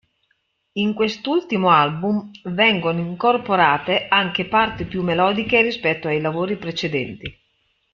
In 0.79 0.95
quest'ultimo 0.95 1.69
album 1.69 2.31
vengono 2.45 3.01
incorporate 3.01 4.07
anche 4.09 4.47
parti 4.47 4.85
più 4.85 5.03
melodiche 5.03 5.61
rispetto 5.61 6.07
ai 6.07 6.19
lavori 6.19 6.57
precedenti. 6.57 7.37